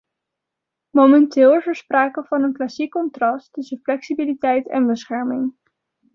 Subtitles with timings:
[0.93, 5.55] Momenteel is er sprake van een klassiek contrast tussen flexibiliteit en bescherming.